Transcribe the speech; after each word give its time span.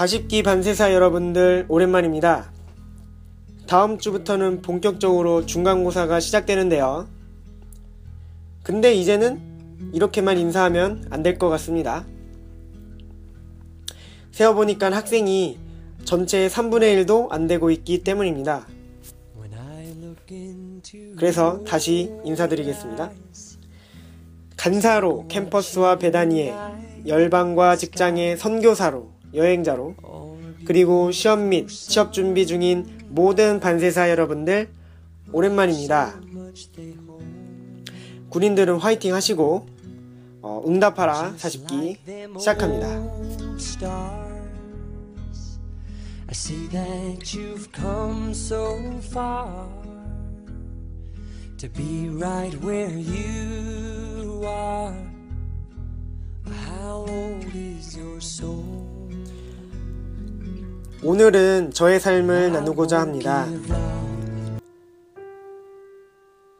40기 0.00 0.42
반세사 0.42 0.94
여러분들 0.94 1.66
오랜만입니다. 1.68 2.50
다음 3.66 3.98
주부터는 3.98 4.62
본격적으로 4.62 5.44
중간고사가 5.44 6.20
시작되는데요. 6.20 7.06
근데 8.62 8.94
이제는 8.94 9.90
이렇게만 9.92 10.38
인사하면 10.38 11.06
안 11.10 11.22
될 11.22 11.36
것 11.36 11.50
같습니다. 11.50 12.06
세어보니까 14.32 14.90
학생이 14.90 15.58
전체의 16.04 16.48
3분의 16.48 17.04
1도 17.04 17.30
안 17.30 17.46
되고 17.46 17.70
있기 17.70 18.02
때문입니다. 18.02 18.66
그래서 21.18 21.62
다시 21.64 22.10
인사드리겠습니다. 22.24 23.10
간사로 24.56 25.26
캠퍼스와 25.28 25.98
배단위에 25.98 26.54
열방과 27.06 27.76
직장의 27.76 28.38
선교사로 28.38 29.19
여행자로 29.34 29.94
그리고 30.64 31.10
시험 31.10 31.48
및 31.48 31.68
취업 31.68 32.12
준비 32.12 32.46
중인 32.46 32.86
모든 33.08 33.60
반세사 33.60 34.10
여러분들 34.10 34.68
오랜만입니다. 35.32 36.20
군인들은 38.28 38.78
화이팅 38.78 39.14
하시고 39.14 39.66
어, 40.42 40.62
응답하라 40.66 41.34
40기 41.36 42.38
시작합니다. 42.38 42.88
I 46.28 46.32
see 46.32 46.68
that 46.68 47.36
you've 47.36 47.72
come 47.72 48.30
so 48.30 48.78
far 49.10 49.66
to 51.58 51.68
be 51.68 52.08
right 52.08 52.54
where 52.64 52.88
you 52.88 54.40
are. 54.44 54.94
How 56.46 57.04
old 57.08 57.46
is 57.52 57.96
your? 57.98 58.09
오늘은 61.02 61.70
저의 61.72 61.98
삶을 61.98 62.52
나누고자 62.52 63.00
합니다. 63.00 63.46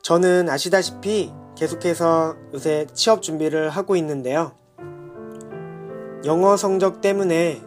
저는 0.03 0.49
아시다시피 0.49 1.31
계속해서 1.57 2.37
요새 2.55 2.87
취업 2.95 3.21
준비를 3.23 3.69
하고 3.69 3.97
있는데요. 3.97 4.53
영어 6.25 6.57
성적 6.57 7.01
때문에 7.01 7.61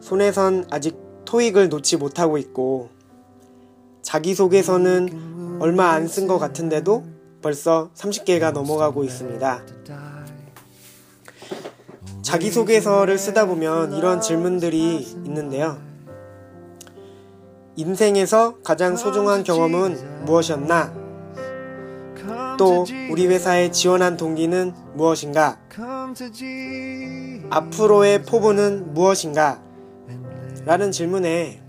손에선 0.00 0.66
아직 0.70 0.98
토익을 1.24 1.68
놓지 1.70 1.96
못하고 1.96 2.36
있고 2.38 2.90
자기소개서는 4.02 5.58
얼마 5.60 5.90
안 5.90 6.06
쓴 6.06 6.26
것 6.28 6.38
같은데도 6.38 7.04
벌써 7.42 7.90
30개가 7.94 8.52
넘어가고 8.52 9.02
있습니다. 9.04 9.62
자기소개서를 12.22 13.16
쓰다 13.18 13.46
보면 13.46 13.94
이런 13.94 14.20
질문들이 14.20 14.96
있는데요. 15.24 15.87
인생에서 17.78 18.56
가장 18.64 18.96
소중한 18.96 19.44
경험은 19.44 20.24
무엇이었나? 20.24 20.92
또 22.58 22.84
우리 23.08 23.28
회사에 23.28 23.70
지원한 23.70 24.16
동기는 24.16 24.74
무엇인가? 24.94 25.60
앞으로의 27.50 28.24
포부는 28.24 28.94
무엇인가? 28.94 29.62
라는 30.64 30.90
질문에 30.90 31.62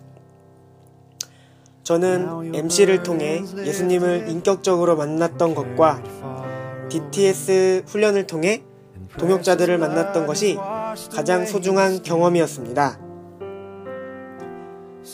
저는 1.84 2.56
MC를 2.56 3.04
통해 3.04 3.44
예수님을 3.56 4.30
인격적으로 4.30 4.96
만났던 4.96 5.54
것과 5.54 6.02
DTS 6.90 7.84
훈련을 7.86 8.26
통해 8.26 8.64
동역자들을 9.20 9.78
만났던 9.78 10.26
것이 10.26 10.58
가장 11.12 11.46
소중한 11.46 12.02
경험이었습니다. 12.02 13.09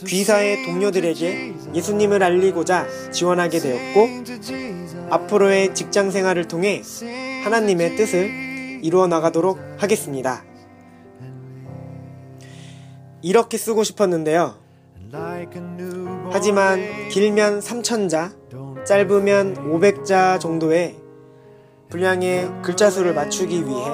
귀사의 0.06 0.66
동료들에게 0.66 1.54
예수님을 1.74 2.22
알리고자 2.22 3.12
지원하게 3.12 3.60
되었고 3.60 4.10
앞으로의 5.10 5.74
직장 5.74 6.12
생활을 6.12 6.48
통해 6.48 6.82
하나님의 7.44 7.96
뜻을 7.96 8.80
이루어 8.84 9.08
나가도록 9.08 9.60
하겠습니다. 9.78 10.44
이렇게 13.22 13.58
쓰고 13.58 13.84
싶었는데요. 13.84 14.56
하지만 16.32 17.10
길면 17.10 17.60
3천자, 17.60 18.86
짧으면 18.86 19.56
500자 19.56 20.40
정도의 20.40 20.98
분량의 21.90 22.52
글자 22.62 22.90
수를 22.90 23.14
맞추기 23.14 23.66
위해 23.66 23.86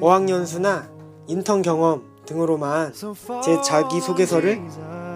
어학연수나 0.00 0.90
인턴 1.26 1.62
경험 1.62 2.07
등으로만 2.28 2.92
제 3.42 3.60
자기소개서를 3.62 4.60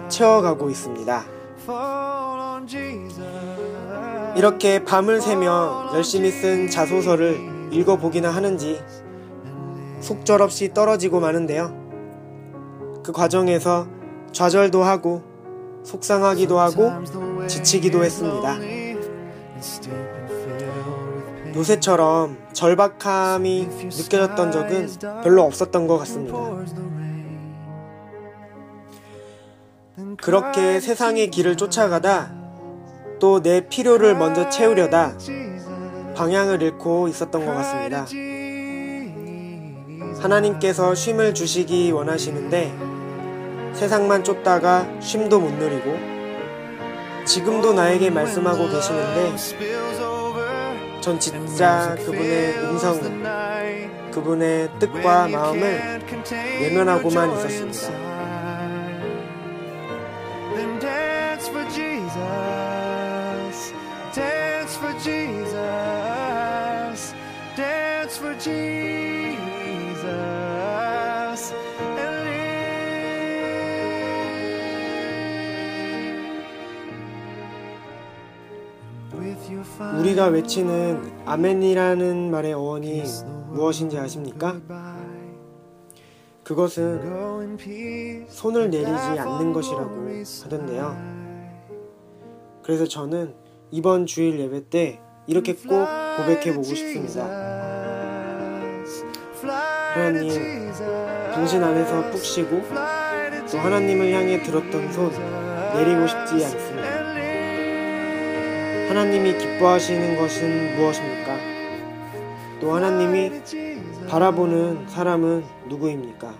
채워가고 0.09 0.71
있습니다. 0.71 1.23
이렇게 4.35 4.83
밤을 4.83 5.21
새며 5.21 5.91
열심히 5.93 6.31
쓴 6.31 6.67
자소서를 6.71 7.69
읽어보기나 7.71 8.31
하는지 8.31 8.81
속절없이 10.01 10.73
떨어지고 10.73 11.19
마는데요. 11.19 11.71
그 13.03 13.11
과정에서 13.11 13.87
좌절도 14.31 14.83
하고 14.83 15.21
속상하기도 15.83 16.57
하고 16.59 16.91
지치기도 17.47 18.03
했습니다. 18.03 18.57
요새처럼 21.55 22.37
절박함이 22.53 23.67
느껴졌던 23.95 24.51
적은 24.51 24.89
별로 25.23 25.43
없었던 25.43 25.87
것 25.87 25.97
같습니다. 25.99 26.37
그렇게 30.17 30.79
세상의 30.79 31.29
길을 31.29 31.55
쫓아가다 31.57 32.31
또 33.19 33.41
내 33.41 33.67
필요를 33.67 34.15
먼저 34.15 34.49
채우려다 34.49 35.17
방향을 36.15 36.61
잃고 36.61 37.07
있었던 37.07 37.45
것 37.45 37.53
같습니다. 37.53 38.05
하나님께서 40.21 40.93
쉼을 40.95 41.33
주시기 41.33 41.91
원하시는데 41.91 42.73
세상만 43.73 44.23
쫓다가 44.23 44.87
쉼도 44.99 45.39
못 45.39 45.51
누리고 45.53 45.95
지금도 47.25 47.73
나에게 47.73 48.09
말씀하고 48.09 48.69
계시는데 48.69 49.82
전 51.03 51.19
진짜 51.19 51.95
그분의 51.95 52.59
음성, 52.59 52.97
그분의 54.11 54.69
뜻과 54.79 55.27
마음을 55.27 56.01
외면하고만 56.61 57.29
있었습니다. 57.39 58.13
우리가 79.99 80.27
외치는 80.27 81.23
아멘이라는 81.25 82.31
말의 82.31 82.53
어원이 82.53 83.03
무엇인지 83.51 83.97
아십니까? 83.97 84.59
그것은 86.43 87.57
손을 88.27 88.69
내리지 88.69 88.91
않는 88.91 89.53
것이라고 89.53 90.09
하던데요. 90.43 90.97
그래서 92.63 92.87
저는 92.87 93.33
이번 93.71 94.05
주일 94.05 94.39
예배 94.39 94.69
때 94.69 94.99
이렇게 95.27 95.53
꼭 95.55 95.85
고백해 96.17 96.53
보고 96.53 96.63
싶습니다. 96.63 97.25
하나님, 99.93 100.71
당신 101.33 101.63
안에서 101.63 102.09
푹 102.11 102.23
쉬고 102.23 102.61
또 103.51 103.57
하나님을 103.59 104.11
향해 104.13 104.41
들었던 104.41 104.91
손 104.91 105.11
내리고 105.73 106.07
싶지 106.07 106.45
않습니다. 106.45 106.72
하나님이 108.87 109.37
기뻐하시는 109.37 110.17
것은 110.17 110.75
무엇입니까? 110.75 111.37
또 112.59 112.73
하나님이 112.73 113.41
바라보는 114.07 114.87
사람은 114.87 115.43
누구입니까? 115.69 116.33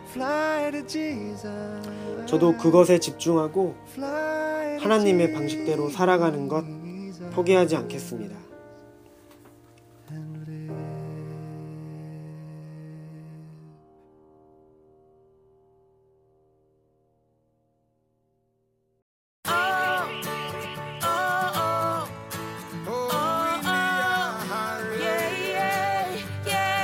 저도 2.25 2.57
그것에 2.57 2.99
집중하고 2.99 3.75
하나님의 4.79 5.33
방식대로 5.33 5.89
살아가는 5.89 6.47
것 6.47 6.63
포기하지 7.33 7.75
않겠습니다. 7.75 8.35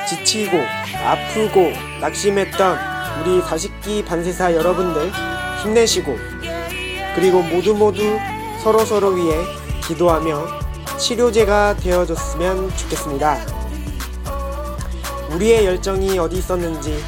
지치고 0.09 0.57
아프고 1.05 1.71
낙심했던 2.01 2.77
우리 3.21 3.41
40기 3.41 4.05
반세사 4.05 4.53
여러분들 4.53 5.11
힘내시고 5.63 6.15
그리고 7.15 7.41
모두 7.41 7.73
모두 7.75 8.17
서로 8.63 8.85
서로 8.85 9.09
위해 9.09 9.35
기도하며 9.87 10.47
치료제가 10.97 11.77
되어줬으면 11.77 12.75
좋겠습니다. 12.75 13.37
우리의 15.31 15.65
열정이 15.65 16.17
어디 16.19 16.37
있었는지 16.37 17.03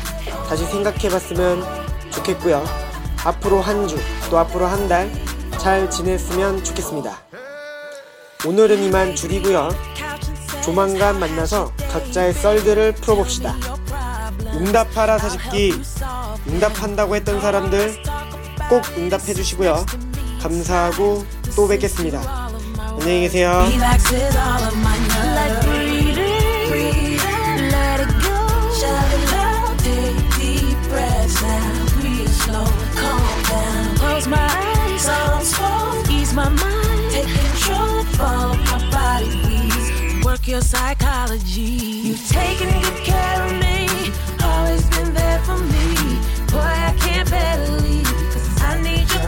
다시 0.48 0.66
생각해봤으면 0.66 1.64
좋겠고요. 2.12 2.64
앞으로 3.26 3.62
한 3.62 3.88
주, 3.88 3.98
또 4.30 4.38
앞으로 4.38 4.66
한 4.68 4.88
달 4.88 5.10
잘 5.62 5.88
지냈으면 5.92 6.64
좋겠습니다. 6.64 7.20
오늘은 8.48 8.82
이만 8.82 9.16
줄이고요. 9.16 9.70
조만간 10.64 11.20
만나서 11.20 11.72
각자의 11.92 12.34
썰들을 12.34 12.94
풀어봅시다. 12.94 13.56
응답하라 14.54 15.18
40기 15.18 15.82
응답한다고 16.48 17.16
했던 17.16 17.42
사람들 17.42 18.04
꼭 18.70 18.84
응답해 18.98 19.34
주시고요. 19.34 19.86
감사하고 20.42 21.26
또 21.56 21.68
뵙겠습니다. 21.68 22.50
안녕히 23.00 23.22
계세요. 23.22 23.66
your 40.52 40.60
psychology. 40.60 41.62
You've 41.62 42.28
taken 42.28 42.68
good 42.82 43.04
care 43.06 43.46
of 43.46 43.54
me, 43.54 43.88
always 44.44 44.84
been 44.90 45.14
there 45.14 45.40
for 45.46 45.58
me. 45.58 45.96
Boy, 46.52 46.60
I 46.60 46.94
can't 47.00 47.30
better 47.30 47.72
leave, 47.84 48.04
cause 48.34 48.62
I 48.62 48.82
need 48.82 49.10
you. 49.14 49.21